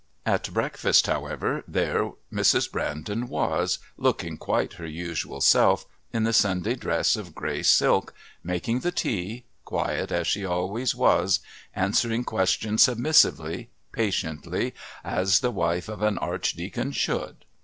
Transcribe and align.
At 0.25 0.51
breakfast, 0.51 1.05
however, 1.05 1.63
there 1.67 2.13
Mrs. 2.33 2.71
Brandon 2.71 3.27
was, 3.29 3.77
looking 3.97 4.35
quite 4.35 4.73
her 4.73 4.85
usual 4.87 5.41
self, 5.41 5.85
in 6.11 6.23
the 6.23 6.33
Sunday 6.33 6.73
dress 6.73 7.15
of 7.15 7.35
grey 7.35 7.61
silk, 7.61 8.11
making 8.43 8.79
the 8.79 8.91
tea, 8.91 9.43
quiet 9.63 10.11
as 10.11 10.25
she 10.25 10.43
always 10.43 10.95
was, 10.95 11.39
answering 11.75 12.23
questions 12.23 12.81
submissively, 12.81 13.69
patiently, 13.91 14.73
"as 15.03 15.41
the 15.41 15.51
wife 15.51 15.87
of 15.87 16.01
an 16.01 16.17
Archdeacon 16.17 16.91
should." 16.91 17.45